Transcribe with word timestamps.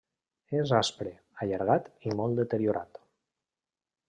És 0.59 0.71
aspre, 0.77 1.11
allargat 1.45 1.93
i 2.09 2.17
molt 2.23 2.43
deteriorat. 2.43 3.03